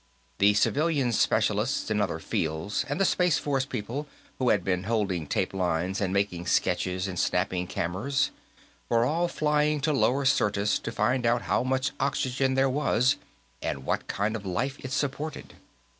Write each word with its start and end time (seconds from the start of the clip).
The 0.39 0.55
civilian 0.55 1.11
specialists 1.11 1.91
in 1.91 2.01
other 2.01 2.17
fields, 2.17 2.83
and 2.89 2.99
the 2.99 3.05
Space 3.05 3.37
Force 3.37 3.65
people 3.65 4.07
who 4.39 4.49
had 4.49 4.63
been 4.63 4.85
holding 4.85 5.27
tape 5.27 5.53
lines 5.53 6.01
and 6.01 6.11
making 6.11 6.47
sketches 6.47 7.07
and 7.07 7.19
snapping 7.19 7.67
cameras, 7.67 8.31
were 8.89 9.05
all 9.05 9.27
flying 9.27 9.79
to 9.81 9.93
lower 9.93 10.25
Syrtis 10.25 10.79
to 10.79 10.91
find 10.91 11.23
out 11.27 11.43
how 11.43 11.61
much 11.61 11.91
oxygen 11.99 12.55
there 12.55 12.67
was 12.67 13.17
and 13.61 13.85
what 13.85 14.07
kind 14.07 14.35
of 14.35 14.43
life 14.43 14.79
it 14.83 14.91
supported. 14.91 15.53